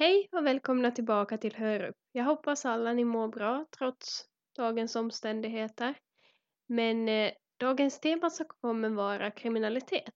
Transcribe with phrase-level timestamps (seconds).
[0.00, 1.96] Hej och välkomna tillbaka till Hör upp.
[2.12, 4.24] Jag hoppas alla ni mår bra trots
[4.56, 5.94] dagens omständigheter.
[6.66, 10.14] Men eh, dagens tema så kommer vara kriminalitet.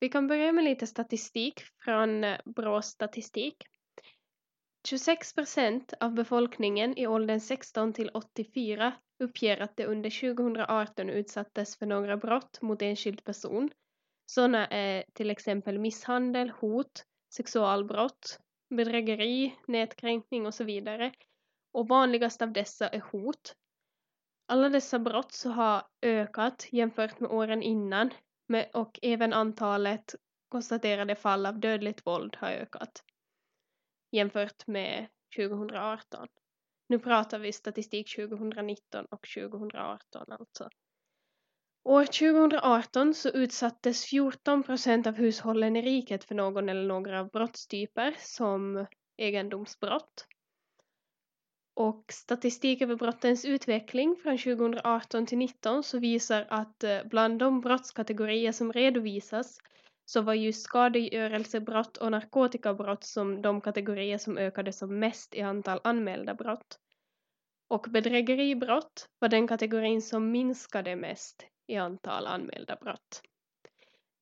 [0.00, 3.56] Vi kan börja med lite statistik från eh, Brås statistik.
[4.88, 11.78] 26 procent av befolkningen i åldern 16 till 84 uppger att de under 2018 utsattes
[11.78, 13.70] för några brott mot enskild person.
[14.26, 21.12] Sådana är till exempel misshandel, hot, sexualbrott, bedrägeri, nätkränkning och så vidare.
[21.72, 23.54] Och vanligast av dessa är hot.
[24.46, 28.10] Alla dessa brott så har ökat jämfört med åren innan
[28.74, 30.14] och även antalet
[30.48, 33.02] konstaterade fall av dödligt våld har ökat
[34.10, 36.28] jämfört med 2018.
[36.88, 40.68] Nu pratar vi statistik 2019 och 2018 alltså.
[41.84, 48.14] År 2018 så utsattes 14 procent av hushållen i riket för någon eller några brottstyper
[48.18, 50.26] som egendomsbrott.
[51.74, 57.60] Och statistik över brottens utveckling från 2018 till 2019 så visar att eh, bland de
[57.60, 59.58] brottskategorier som redovisas
[60.04, 65.80] så var just skadegörelsebrott och narkotikabrott som de kategorier som ökade som mest i antal
[65.84, 66.78] anmälda brott.
[67.68, 73.22] Och bedrägeribrott var den kategorin som minskade mest i antal anmälda brott.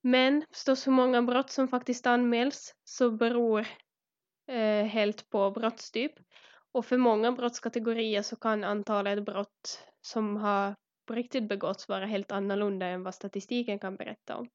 [0.03, 3.67] Men förstås hur många brott som faktiskt anmäls så beror
[4.49, 6.13] eh, helt på brottstyp.
[6.73, 10.75] Och för många brottskategorier så kan antalet brott som har
[11.07, 14.49] på riktigt begåtts vara helt annorlunda än vad statistiken kan berätta om.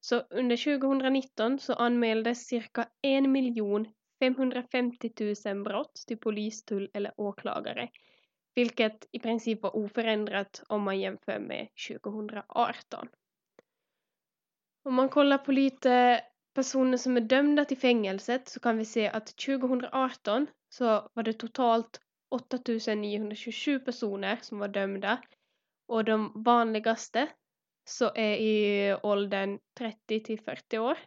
[0.00, 3.86] Så under 2019 så anmäldes cirka 1 miljon
[4.18, 7.88] 550 000 brott till polis, tull eller åklagare
[8.54, 13.08] vilket i princip var oförändrat om man jämför med 2018.
[14.84, 19.08] Om man kollar på lite personer som är dömda till fängelset så kan vi se
[19.08, 25.22] att 2018 så var det totalt 8927 personer som var dömda
[25.86, 27.28] och de vanligaste
[27.84, 30.98] så är i åldern 30 till 40 år.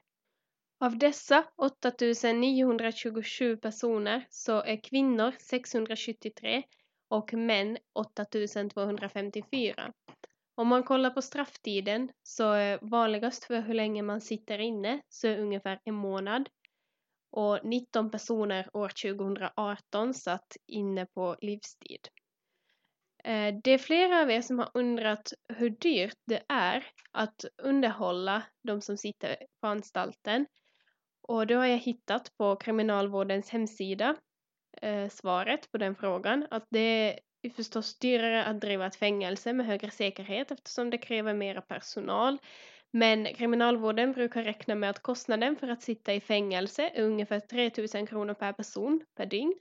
[0.80, 6.64] Av dessa 8927 personer så är kvinnor 673
[7.08, 9.94] och män 8254.
[10.56, 15.28] Om man kollar på strafftiden så är vanligast för hur länge man sitter inne så
[15.28, 16.50] är ungefär en månad
[17.32, 22.08] och 19 personer år 2018 satt inne på livstid.
[23.24, 28.44] Eh, det är flera av er som har undrat hur dyrt det är att underhålla
[28.64, 30.46] de som sitter på anstalten
[31.28, 34.16] och då har jag hittat på Kriminalvårdens hemsida
[34.82, 36.48] eh, svaret på den frågan.
[36.52, 41.34] Att det är förstås dyrare att driva ett fängelse med högre säkerhet eftersom det kräver
[41.34, 42.38] mera personal.
[42.92, 48.08] Men kriminalvården brukar räkna med att kostnaden för att sitta i fängelse är ungefär 3000
[48.08, 49.54] kronor per person per dygn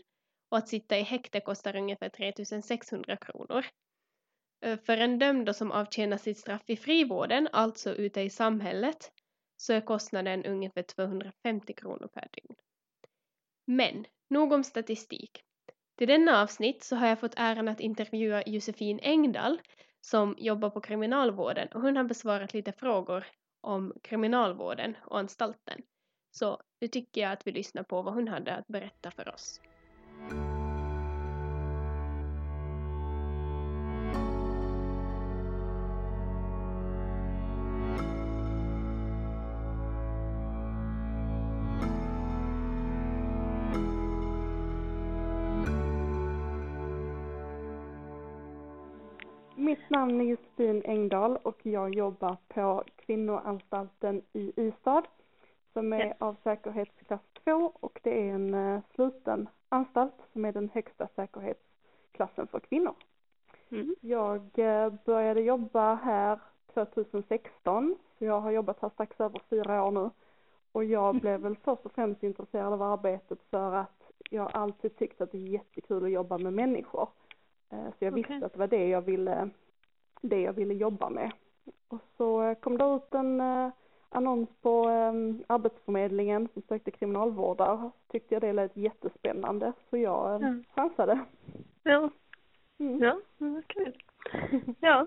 [0.50, 3.64] och att sitta i häkte kostar ungefär 3600 kronor.
[4.64, 9.12] Eh, för en dömd som avtjänar sitt straff i frivården, alltså ute i samhället,
[9.56, 12.56] så är kostnaden ungefär 250 kronor per dygn.
[13.64, 15.44] Men Nog om statistik.
[15.97, 19.60] Till denna avsnitt så har jag fått äran att intervjua Josefin Engdahl
[20.00, 23.26] som jobbar på kriminalvården och hon har besvarat lite frågor
[23.60, 25.82] om kriminalvården och anstalten.
[26.30, 29.60] Så nu tycker jag att vi lyssnar på vad hon hade att berätta för oss.
[49.74, 55.02] Mitt namn är Josefin Engdahl och jag jobbar på kvinnoanstalten i Ystad
[55.72, 56.14] som är ja.
[56.18, 62.47] av säkerhetsklass 2 och det är en uh, sluten anstalt som är den högsta säkerhetsklassen
[62.47, 62.94] för kvinnor.
[63.71, 63.94] Mm.
[64.00, 66.38] Jag uh, började jobba här
[66.74, 70.10] 2016 så jag har jobbat här strax över fyra år nu
[70.72, 71.20] och jag mm.
[71.20, 75.38] blev väl först och främst intresserad av arbetet för att jag alltid tyckt att det
[75.38, 77.09] är jättekul att jobba med människor.
[77.72, 78.22] Uh, så jag okay.
[78.22, 79.50] visste att det var det jag ville
[80.28, 81.32] det jag ville jobba med.
[81.88, 83.71] Och så eh, kom det ut en eh,
[84.09, 87.91] annons på eh, Arbetsförmedlingen som sökte kriminalvårdare.
[88.12, 91.21] Tyckte jag det lät jättespännande så jag eh, chansade.
[91.82, 92.10] Ja.
[92.78, 93.03] Mm.
[93.03, 93.97] Ja, vad kul.
[94.80, 95.06] ja.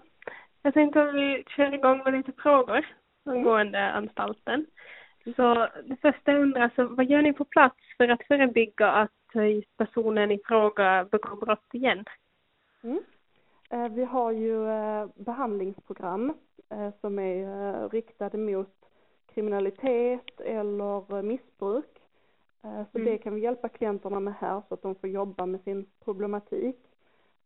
[0.61, 2.85] Jag tänkte om vi kör igång med lite frågor
[3.25, 3.97] angående mm.
[3.97, 4.65] anstalten.
[5.35, 9.11] Så det första jag undrar, alltså, vad gör ni på plats för att förebygga att
[9.77, 12.05] personen i fråga begår brott igen?
[12.83, 12.99] Mm.
[13.69, 16.33] Eh, vi har ju eh, behandlingsprogram
[16.69, 18.85] eh, som är riktade mot
[19.25, 22.01] kriminalitet eller missbruk.
[22.61, 23.11] Så mm.
[23.11, 26.77] det kan vi hjälpa klienterna med här så att de får jobba med sin problematik.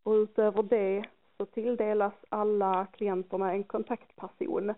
[0.03, 1.05] Och utöver det
[1.37, 4.73] så tilldelas alla klienterna en kontaktperson.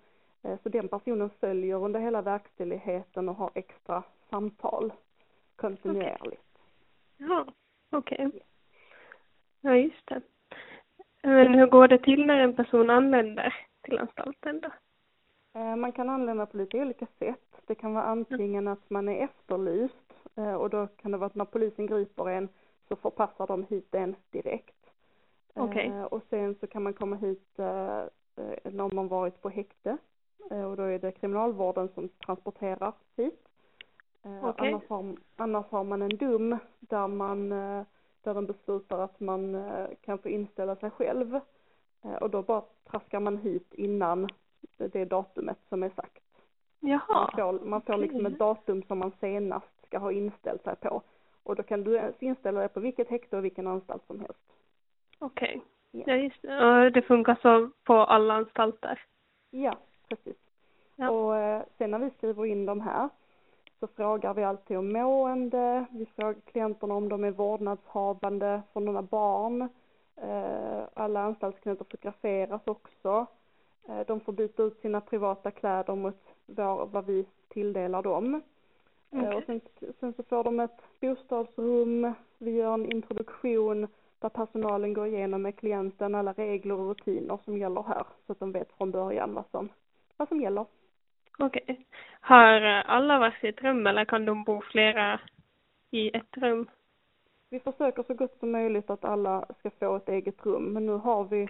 [0.63, 4.93] Så den personen följer under hela verkställigheten och har extra samtal
[5.55, 6.57] kontinuerligt.
[7.15, 7.27] Okay.
[7.27, 7.45] Ja,
[7.89, 8.27] okej.
[8.27, 8.39] Okay.
[9.61, 10.21] Ja, just det.
[11.23, 14.69] Men hur går det till när en person anländer till anstalten då?
[15.59, 17.61] Eh, man kan anlända på lite olika sätt.
[17.67, 21.35] Det kan vara antingen att man är efterlyst eh, och då kan det vara att
[21.35, 22.49] när polisen griper en
[22.87, 24.75] så förpassar de hit en direkt.
[25.55, 25.91] Okay.
[25.91, 27.57] Och sen så kan man komma hit
[28.63, 29.97] när man varit på häkte
[30.39, 33.47] och då är det kriminalvården som transporterar hit.
[34.41, 34.69] Okay.
[34.69, 37.53] Annars, har, annars har man en dom där man
[38.23, 41.39] där den beslutar att man eh, kan få inställa sig själv.
[42.03, 44.29] Eh, och då bara traskar man hit innan
[44.77, 46.23] det datumet som är sagt.
[46.79, 47.01] Jaha.
[47.07, 51.01] Man får, man får liksom ett datum som man senast ska ha inställt sig på.
[51.43, 54.53] Och då kan du inställa dig på vilket häkte och vilken anstalt som helst.
[55.19, 55.55] Okej.
[55.55, 55.61] Okay.
[55.91, 56.03] Ja.
[56.07, 56.89] ja, just det.
[56.89, 58.99] det funkar så på alla anstalter?
[59.49, 59.77] Ja,
[60.09, 60.37] precis.
[60.95, 61.09] Ja.
[61.09, 63.09] Och eh, sen när vi skriver in de här
[63.83, 69.01] så frågar vi alltid om mående, vi frågar klienterna om de är vårdnadshavande för några
[69.01, 69.61] barn.
[70.15, 73.25] Eh, alla anstaltsklienter fotograferas också.
[73.87, 76.21] Eh, de får byta ut sina privata kläder mot
[76.91, 78.41] vad vi tilldelar dem.
[79.11, 79.35] Eh, okay.
[79.35, 79.61] Och sen,
[79.99, 83.87] sen så får de ett bostadsrum, vi gör en introduktion
[84.19, 88.39] där personalen går igenom med klienten alla regler och rutiner som gäller här så att
[88.39, 89.69] de vet från början vad som,
[90.17, 90.65] vad som gäller.
[91.37, 91.63] Okej.
[91.63, 91.77] Okay.
[92.19, 95.19] Har alla varsitt rum eller kan de bo flera
[95.91, 96.69] i ett rum?
[97.49, 100.91] Vi försöker så gott som möjligt att alla ska få ett eget rum men nu
[100.91, 101.47] har vi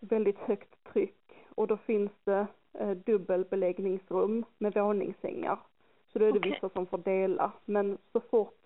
[0.00, 5.58] väldigt högt tryck och då finns det eh, dubbelbeläggningsrum med våningssängar.
[6.12, 6.52] Så då är det okay.
[6.52, 8.60] vissa som får dela men så fort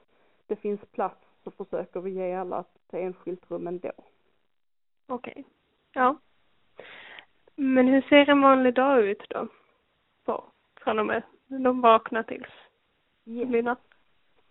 [0.47, 3.93] det finns plats så försöker vi ge alla ett enskilt rum ändå.
[5.06, 5.32] Okej.
[5.32, 5.44] Okay.
[5.93, 6.17] Ja.
[7.56, 9.49] Men hur ser en vanlig dag ut då?
[10.88, 12.49] Från och med de vaknar tills
[13.25, 13.49] yes.
[13.49, 13.88] blir natt.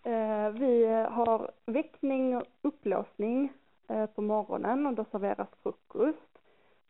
[0.03, 3.53] Eh, vi har väckning och upplåsning
[3.87, 6.39] eh, på morgonen och då serveras frukost.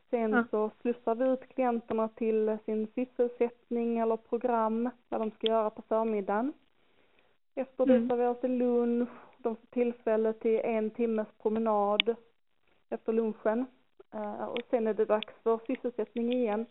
[0.09, 0.45] Sen ja.
[0.51, 5.81] så slussar vi ut klienterna till sin sysselsättning eller program, vad de ska göra på
[5.81, 6.53] förmiddagen.
[7.55, 8.09] Efter det mm.
[8.09, 12.15] serveras det lunch, de får tillfälle till en timmes promenad
[12.89, 13.65] efter lunchen.
[14.13, 16.65] Eh, och sen är det dags för sysselsättning igen.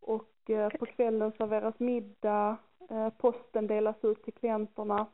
[0.00, 0.32] Och
[0.78, 2.56] på kvällen serveras middag,
[2.90, 5.06] eh, posten delas ut till klienterna.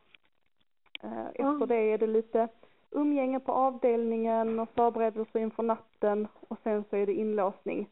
[1.02, 2.48] Eh, efter det är det lite
[2.90, 7.88] umgänge på avdelningen och förberedelser inför natten och sen så är det inlåsning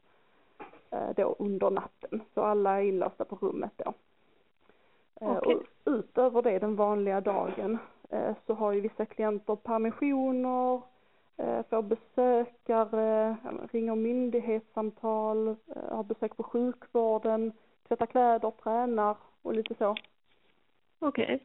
[1.17, 2.23] då under natten.
[2.35, 3.93] Så alla är inlåsta på rummet då.
[5.15, 5.55] Okay.
[5.55, 7.79] Och utöver det den vanliga dagen
[8.47, 10.81] så har ju vissa klienter permissioner, Eh,
[11.71, 13.37] får besökare,
[13.73, 17.53] ringer myndighetssamtal, eh, har besök på sjukvården,
[17.89, 19.97] tvättar kläder, tränar och lite så.
[20.99, 21.25] Okej.
[21.25, 21.39] Okay.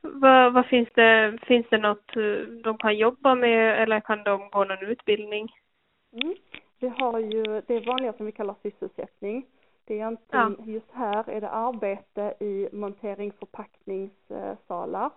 [0.00, 2.22] Vad, vad finns det, finns det något eh,
[2.64, 5.48] de kan jobba med eller kan de gå någon utbildning?
[6.12, 6.34] Mm.
[6.80, 9.46] Vi har ju det vanliga som vi kallar sysselsättning.
[9.84, 10.64] Det är egentligen, ja.
[10.72, 15.10] just här är det arbete i montering förpackningssalar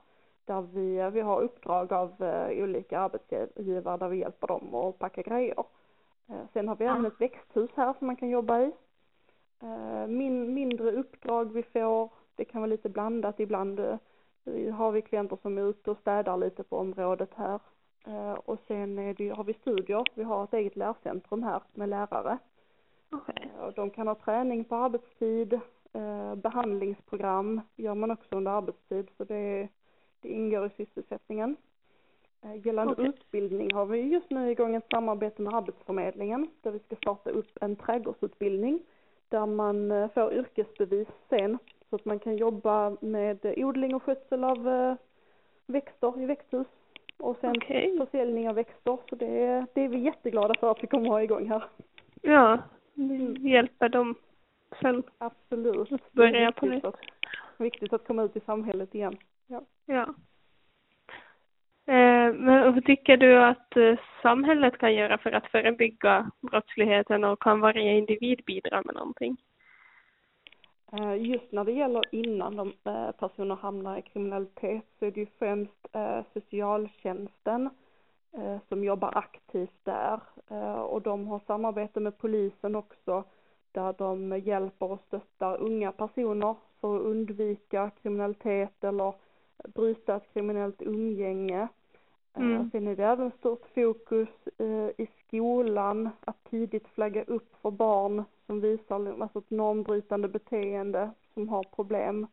[0.46, 5.22] där vi, vi har uppdrag av uh, olika arbetsgivare där vi hjälper dem att packa
[5.22, 5.64] grejer.
[6.30, 8.72] Uh, sen har vi även ett växthus här som man kan jobba i.
[9.64, 13.80] Uh, min, mindre uppdrag vi får, det kan vara lite blandat ibland.
[14.78, 17.60] har vi klienter som är ute och städar lite på området här.
[18.46, 22.38] och sen är det, har vi studier, vi har ett eget lärcentrum här med lärare.
[23.12, 23.50] Okay.
[23.62, 25.60] och de kan ha träning på arbetstid,
[26.36, 29.70] behandlingsprogram gör man också under arbetstid så det är
[30.22, 31.56] det ingår i sysselsättningen.
[32.42, 33.08] Eh, gällande okay.
[33.08, 37.58] utbildning har vi just nu igång ett samarbete med Arbetsförmedlingen där vi ska starta upp
[37.62, 38.80] en trädgårdsutbildning
[39.30, 41.58] där man eh, får yrkesbevis sen
[41.90, 44.96] så att man kan jobba med odling och skötsel av eh,
[45.66, 46.68] växter i växthus
[47.18, 47.98] och sen okay.
[47.98, 51.24] försäljning av växter så det är, det är vi jätteglada för att vi kommer ha
[51.24, 51.64] igång här.
[52.22, 52.60] Ja,
[52.94, 54.16] vi hjälper dem
[54.82, 55.04] sen.
[55.18, 56.12] Absolut.
[56.12, 56.86] Börja på nytt.
[57.58, 59.18] viktigt att komma ut i samhället igen.
[59.52, 59.62] Ja.
[59.86, 60.14] ja.
[61.86, 67.42] Eh, men vad tycker du att eh, samhället kan göra för att förebygga brottsligheten och
[67.42, 69.38] kan varje individ bidra med någonting?
[70.92, 75.20] Eh, just när det gäller innan de eh, personer hamnar i kriminalitet så är det
[75.20, 75.88] ju främst
[76.34, 77.70] socialtjänsten
[78.70, 80.20] som jobbar aktivt där
[80.84, 83.24] och de har samarbete med polisen också
[83.72, 89.14] där de hjälper och stöttar unga personer för att undvika kriminalitet eller
[89.68, 91.62] bryta ett kriminellt umgänge.
[92.34, 92.70] Eh, Mm.
[92.72, 98.24] Sen är det även stort fokus eh, i skolan att tidigt flagga upp för barn
[98.46, 102.28] som visar alltså ett normbrytande beteende som har problem.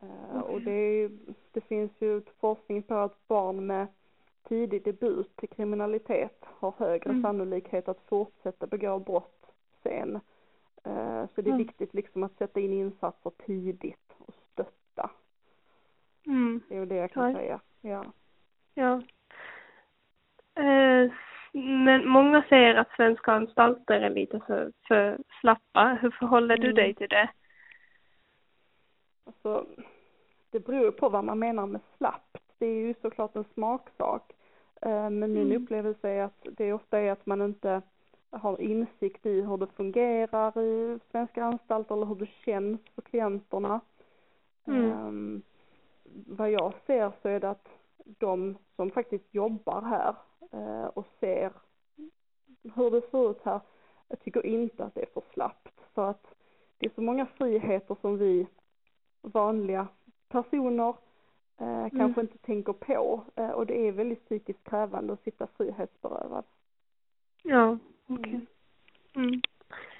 [0.00, 1.10] Eh, Och det, är,
[1.52, 3.86] det finns ju forskning på att barn med
[4.48, 7.22] tidig debut till kriminalitet har högre Mm.
[7.22, 9.46] sannolikhet att fortsätta begå brott
[9.82, 10.20] sen.
[11.34, 11.58] Så det är Mm.
[11.58, 14.05] viktigt liksom att sätta in insatser tidigt.
[16.26, 16.60] Mm.
[16.68, 17.34] Det är väl det jag kan Oj.
[17.34, 17.60] säga.
[17.80, 18.04] Ja.
[18.74, 19.02] Ja.
[20.62, 21.12] Eh,
[21.52, 25.98] men många säger att svenska anstalter är lite för, för slappa.
[26.00, 26.74] Hur förhåller du Mm.
[26.74, 27.28] dig till det?
[29.26, 29.66] Alltså,
[30.50, 32.42] det beror på vad man menar med slappt.
[32.58, 34.32] Det är ju såklart en smaksak.
[34.82, 35.62] Eh, Men min Mm.
[35.62, 37.82] upplevelse är att det ofta är att man inte
[38.30, 43.80] har insikt i hur det fungerar i svenska anstalter eller hur det känns för klienterna.
[44.66, 45.42] Mm.
[46.26, 47.68] Vad jag ser så är det att
[48.04, 50.14] de som faktiskt jobbar här
[50.52, 51.52] eh, och ser
[52.74, 53.60] hur det ser ut här,
[54.08, 55.80] jag tycker inte att det är för slappt.
[55.94, 56.34] För att
[56.78, 58.46] det är så många friheter som vi
[59.22, 59.88] vanliga
[60.28, 60.94] personer
[61.58, 63.22] eh, kanske inte tänker på.
[63.36, 66.44] Eh, och det är väldigt psykiskt krävande att sitta frihetsberövad.
[67.42, 68.40] Ja, okej.
[69.14, 69.28] Mm.
[69.28, 69.40] Mm.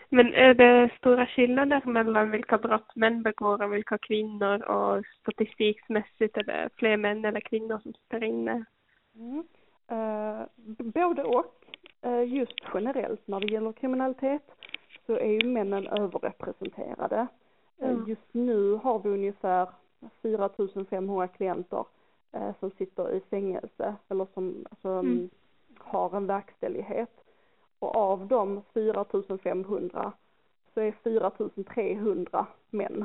[0.09, 6.37] Men är det stora skillnader mellan vilka brott män begår och vilka kvinnor och statistikmässigt
[6.37, 8.65] är det fler män eller kvinnor som sitter inne?
[9.15, 9.45] Mm.
[9.89, 10.47] Eh,
[10.79, 11.55] både och.
[12.03, 14.43] Eh, just generellt när det gäller kriminalitet
[15.07, 17.27] så är ju männen överrepresenterade.
[17.81, 18.05] Eh, Ja.
[18.07, 19.69] just nu har vi ungefär
[20.23, 21.85] 4500 klienter
[22.33, 25.31] eh, som sitter i fängelse eller som, som Mm.
[25.79, 27.11] har en verkställighet.
[27.79, 30.13] Och av de 4500
[30.75, 33.05] så är 4300 män.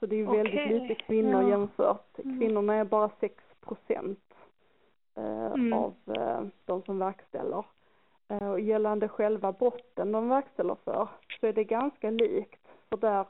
[0.00, 1.48] Så det är ju väldigt lite kvinnor ja.
[1.48, 2.18] jämfört.
[2.18, 2.38] Mm.
[2.38, 4.34] Kvinnorna är bara 6 procent
[5.14, 5.72] eh, Mm.
[5.72, 7.64] av eh, de som verkställer.
[8.28, 11.08] Eh, och gällande själva brotten de verkställer för
[11.40, 12.60] så är det ganska likt.
[12.88, 13.26] För där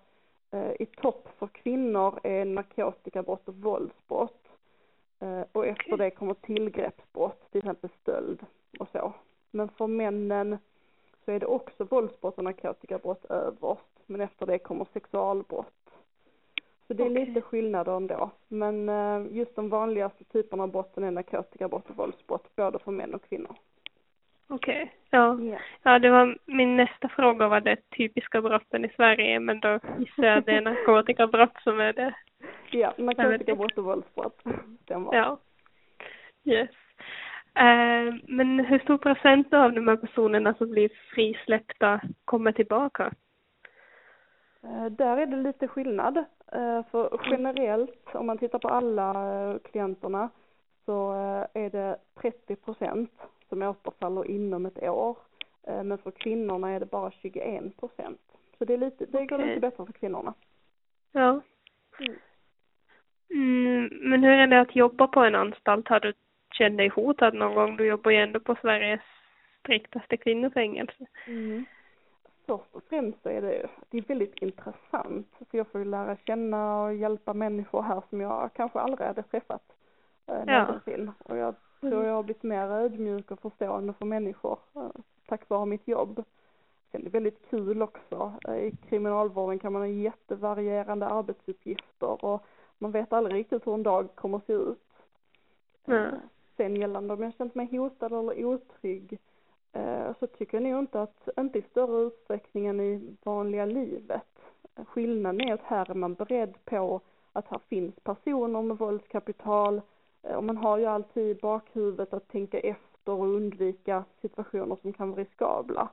[0.78, 4.48] i topp för kvinnor är narkotikabrott och våldsbrott.
[5.52, 8.46] Och efter det kommer tillgreppsbrott, till exempel stöld
[8.78, 9.12] och så.
[9.54, 10.58] Men för männen
[11.24, 14.00] så är det också våldsbrott och narkotikabrott överst.
[14.06, 15.90] Men efter det kommer sexualbrott.
[16.86, 17.26] Så det är Okej.
[17.26, 18.30] lite skillnader ändå.
[18.48, 23.14] Men eh, just de vanligaste typerna av brotten är narkotikabrott och våldsbrott, både för män
[23.14, 23.56] och kvinnor.
[24.48, 25.40] Okej, ja.
[25.40, 25.58] Ja.
[25.82, 30.24] Ja, det var min nästa fråga var det typiska brotten i Sverige, men då gissar
[30.24, 32.14] jag det är narkotikabrott som är det.
[32.70, 34.42] Ja, narkotikabrott och våldsbrott.
[34.82, 35.14] Stämmer.
[35.14, 35.38] Ja.
[36.44, 36.70] Yes.
[37.56, 43.12] Eh, men hur stor procent av de här personerna som blir frisläppta kommer tillbaka?
[44.62, 46.16] Eh, Där är det lite skillnad.
[46.52, 50.30] Eh, För generellt, om man tittar på alla klienterna,
[50.84, 51.12] så
[51.54, 53.12] är det 30 procent
[53.48, 55.16] som återfaller inom ett år.
[55.66, 58.20] Men för kvinnorna är det bara 21 procent.
[58.58, 60.34] Så det är lite, det går lite bättre för kvinnorna.
[61.12, 61.40] Ja.
[62.00, 62.16] Mm.
[63.30, 65.88] Mm, men hur är det att jobba på en anstalt?
[65.88, 66.12] Har du
[66.58, 67.76] känt dig hotad någon gång?
[67.76, 69.00] Du jobbar ju ändå på Sveriges
[69.60, 71.06] striktaste kvinnofängelse.
[71.26, 71.64] Mm.
[72.46, 75.26] Först och främst så är det, det är väldigt intressant.
[75.50, 79.22] För jag får ju lära känna och hjälpa människor här som jag kanske aldrig hade
[79.22, 79.72] träffat
[80.26, 80.64] eh, Ja.
[80.66, 81.12] någonsin.
[81.18, 84.88] Och jag tror jag har blivit mer ödmjuk och förstående för människor eh,
[85.26, 86.24] tack vare mitt jobb.
[86.92, 88.32] Sen är det väldigt kul också.
[88.48, 92.46] Eh, I kriminalvården kan man ha jättevarierande arbetsuppgifter och
[92.78, 94.78] man vet aldrig riktigt hur en dag kommer att se ut.
[95.84, 96.06] Ja.
[96.56, 99.18] Sen gällande om jag känt mig hotad eller otrygg
[99.72, 104.22] eh, så tycker jag nog inte att, inte i större utsträckning än i vanliga livet.
[104.86, 107.00] Skillnaden är att här är man beredd på
[107.32, 109.80] att här finns personer med våldskapital
[110.22, 114.92] eh, och man har ju alltid i bakhuvudet att tänka efter och undvika situationer som
[114.92, 115.88] kan vara riskabla.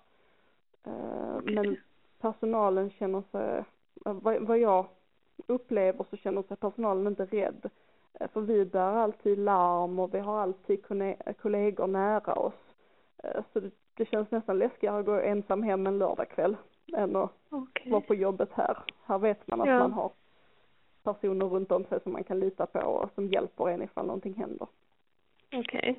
[0.84, 1.78] Eh, Men
[2.20, 3.64] personalen känner sig,
[3.94, 4.86] vad, vad jag
[5.48, 7.70] upplever så känner sig personalen inte rädd.
[8.28, 10.86] För vi bär alltid larm och vi har alltid
[11.42, 12.54] kollegor nära oss.
[13.24, 16.58] Eh, Så det, det känns nästan läskigare att gå ensam hem en lördagkväll
[16.94, 17.92] än att Okej.
[17.92, 18.78] vara på jobbet här.
[19.06, 19.80] Här vet man att Ja.
[19.80, 20.12] man har
[21.04, 24.34] personer runt om sig som man kan lita på och som hjälper en ifall någonting
[24.34, 24.68] händer.
[25.54, 25.96] Okej.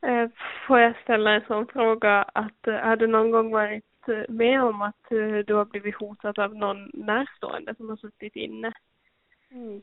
[0.00, 0.24] Mm.
[0.24, 0.30] Eh,
[0.66, 3.84] Får jag ställa en sån fråga att eh, har du någon gång varit
[4.28, 5.08] med om att
[5.46, 8.72] du har blivit hotad av någon närstående som har suttit inne?
[9.50, 9.82] Mm.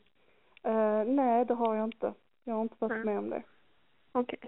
[0.64, 2.14] Eh, nej, det har jag inte.
[2.44, 3.06] Jag har inte varit Mm.
[3.06, 3.44] med om det.
[4.12, 4.40] Okej.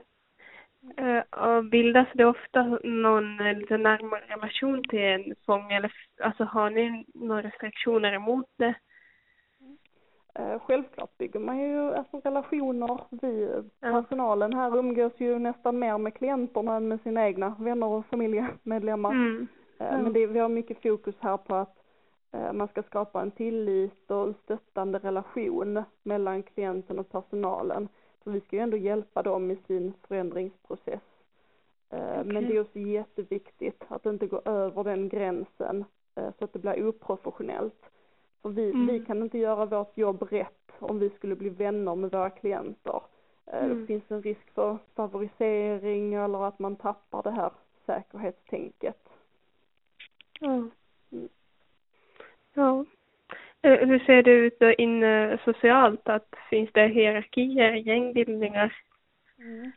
[0.98, 5.92] Eh, och bildas det ofta någon eh, lite närmare relation till en fånge eller
[6.24, 8.74] alltså har ni några restriktioner emot det?
[10.36, 13.00] Eh, självklart bygger man ju alltså relationer.
[13.22, 13.50] Vi,
[13.80, 19.12] personalen här umgås ju nästan mer med klienterna än med sina egna vänner och familjemedlemmar.
[19.12, 19.48] Mm.
[19.80, 20.04] Mm.
[20.04, 21.76] Men det, vi har mycket fokus här på att
[22.54, 27.88] man ska skapa en tillit och en stöttande relation mellan klienten och personalen.
[28.24, 31.02] För vi ska ju ändå hjälpa dem i sin förändringsprocess.
[31.90, 32.24] Okay.
[32.24, 35.86] Men det är också jätteviktigt att inte gå över den gränsen
[36.16, 37.92] så att det blir oprofessionellt.
[38.42, 38.88] För vi, mm.
[38.88, 43.02] vi kan inte göra vårt jobb rätt om vi skulle bli vänner med våra klienter.
[43.46, 43.80] Eh, mm.
[43.80, 47.52] Det finns en risk för favorisering eller att man tappar det här
[47.86, 49.10] säkerhetstänket.
[50.42, 50.72] Mm.
[52.54, 52.86] Ja.
[53.62, 56.10] Eh, hur ser det ut inne socialt?
[56.10, 58.76] Att finns det hierarkier, gängbildningar?
[59.40, 59.72] Mm.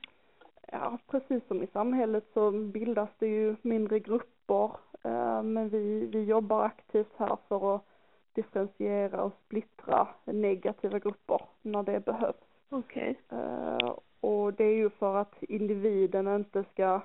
[0.73, 4.71] Ja, precis som i samhället så bildas det ju mindre grupper.
[5.05, 7.87] Eh, men vi, vi jobbar aktivt här för att
[8.33, 12.37] differentiera och splittra negativa grupper när det behövs.
[12.69, 13.19] Okej.
[13.29, 13.91] Okay.
[14.21, 17.01] Och det är ju för att individen inte ska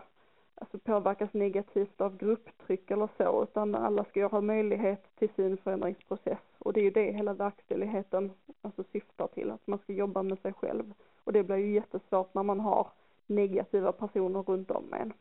[0.59, 5.57] alltså påverkas negativt av grupptryck eller så, utan alla ska ju ha möjlighet till sin
[5.57, 6.39] förändringsprocess.
[6.59, 10.39] Och det är ju det hela verkställigheten alltså syftar till, att man ska jobba med
[10.39, 10.93] sig själv.
[11.23, 12.87] Och det blir ju jättesvårt när man har
[13.27, 15.13] negativa personer runt om en.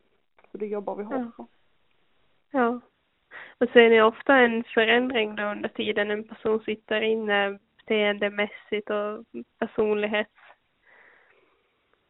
[0.53, 1.47] Så det jobbar vi hårt på.
[2.51, 2.61] Ja.
[2.61, 2.81] ja.
[3.61, 9.25] Och ser ni ofta en förändring då under tiden en person sitter inne beteendemässigt och
[9.59, 10.31] personlighets?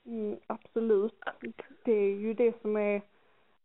[0.06, 1.25] Mm, absolut.
[1.85, 3.02] Det är ju det som är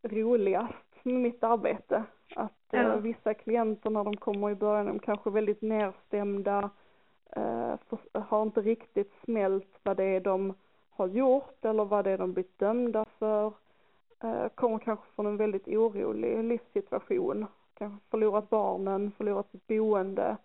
[0.03, 2.03] roligast med mitt arbete.
[2.35, 2.79] Att ja.
[2.79, 6.69] eh, vissa klienter när de kommer i början, de kanske är väldigt nedstämda,
[7.31, 10.53] eh, för, har inte riktigt smält vad det är de
[10.89, 13.53] har gjort eller vad det är de blivit dömda för.
[14.23, 20.37] Eh, kommer kanske från en väldigt orolig livssituation kanske förlorat barnen, förlorat sitt boende.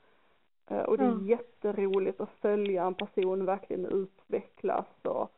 [0.87, 1.27] Och det är mm.
[1.27, 5.33] jätteroligt att följa en person verkligen utvecklas och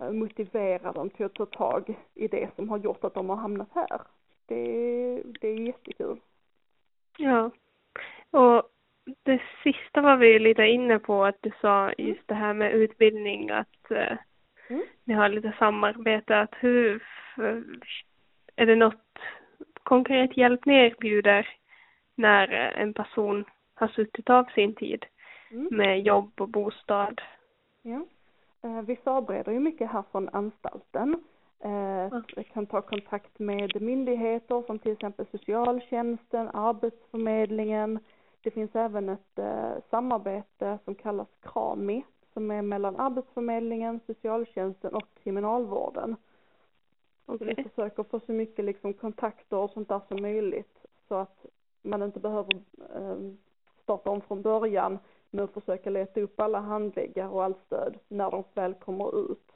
[0.00, 3.68] motivera dem till att ta tag i det som har gjort att de har hamnat
[3.74, 4.00] här.
[4.46, 6.20] Det, det är jättekul.
[7.18, 7.50] Ja.
[8.30, 8.62] Och
[9.22, 13.50] det sista var vi lite inne på att du sa just det här med utbildning
[13.50, 14.18] att eh,
[14.68, 14.82] mm.
[15.04, 16.40] ni har lite samarbete.
[16.40, 17.02] Att hur,
[18.56, 19.18] är det något
[19.82, 21.48] konkret hjälp ni erbjuder
[22.14, 25.06] när en person har suttit av sin tid
[25.50, 25.68] mm.
[25.70, 27.20] med jobb och bostad.
[27.82, 28.06] Ja.
[28.62, 31.24] Eh, vi förbereder ju mycket här från anstalten.
[31.60, 37.98] Eh, vi kan ta kontakt med myndigheter som till exempel socialtjänsten, arbetsförmedlingen.
[38.42, 45.08] Det finns även ett eh, samarbete som kallas KRAMI som är mellan arbetsförmedlingen, socialtjänsten och
[45.22, 46.16] kriminalvården.
[47.26, 51.46] Och vi försöker få så mycket liksom kontakter och sånt där som möjligt så att
[51.82, 52.54] man inte behöver
[52.94, 53.16] eh,
[53.82, 54.98] starta om från början
[55.30, 59.52] med att försöka leta upp alla handläggare och allt stöd när de väl kommer ut.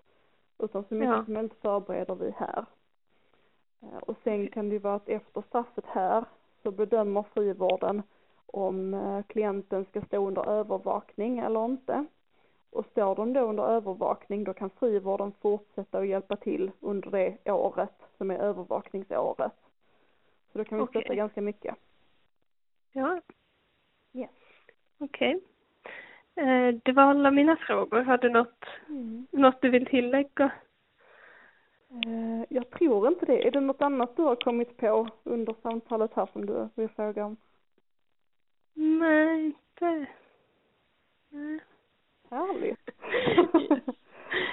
[0.58, 1.24] Utan så mycket ja.
[1.24, 2.64] som möjligt förbereder vi här.
[3.82, 6.24] Eh, och sen kan det ju vara att efter straffet här
[6.62, 8.02] så bedömer frivården
[8.46, 12.06] om eh, klienten ska stå under övervakning eller inte.
[12.70, 17.52] Och står de då under övervakning då kan frivården fortsätta att hjälpa till under det
[17.52, 19.52] året som är övervakningsåret.
[20.52, 21.02] Så då kan vi okay.
[21.02, 21.74] stötta ganska mycket.
[22.92, 23.20] Ja.
[24.12, 24.30] Yes.
[24.98, 25.36] Okej.
[25.36, 25.51] Okay.
[26.36, 28.00] Eh, det var alla mina frågor.
[28.00, 29.26] Har du något, mm.
[29.30, 30.50] något du vill tillägga?
[32.06, 33.46] Eh, jag tror inte det.
[33.46, 37.24] Är det något annat du har kommit på under samtalet här som du vill fråga
[37.24, 37.36] om?
[38.74, 40.06] Nej, inte.
[41.30, 41.60] Nej.
[42.30, 42.90] Härligt.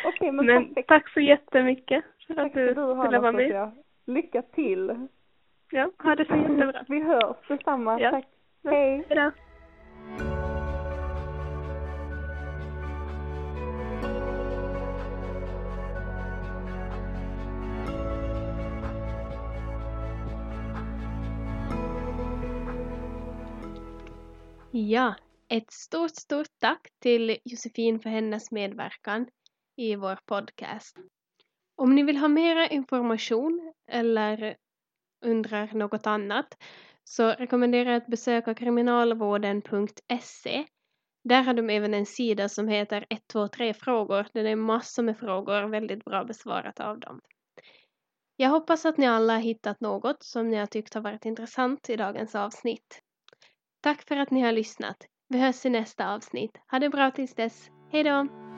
[0.05, 0.87] Okej, men, men perfekt.
[0.87, 3.71] tack så jättemycket för att du ville vara med.
[4.05, 5.07] Lycka till.
[5.71, 6.85] Ja, ha det så jättebra.
[6.87, 7.99] Vi hörs, detsamma.
[7.99, 8.11] Ja.
[8.11, 8.25] Tack.
[8.61, 8.71] Ja.
[8.71, 9.05] Hej.
[9.09, 9.31] Hejdå.
[24.71, 25.15] Ja,
[25.47, 29.27] ett stort, stort tack till Josefin för hennes medverkan
[29.75, 30.97] i vår podcast.
[31.75, 34.55] Om ni vill ha mera information eller
[35.25, 36.57] undrar något annat
[37.03, 40.65] så rekommenderar jag att besöka kriminalvården.se.
[41.23, 44.27] Där har de även en sida som heter 123 frågor.
[44.33, 47.21] Den är massor med frågor, väldigt bra besvarat av dem.
[48.35, 51.89] Jag hoppas att ni alla har hittat något som ni har tyckt har varit intressant
[51.89, 53.03] i dagens avsnitt.
[53.81, 54.97] Tack för att ni har lyssnat.
[55.29, 56.57] Vi hörs i nästa avsnitt.
[56.71, 57.69] Ha det bra tills dess.
[57.91, 58.48] Hejdå!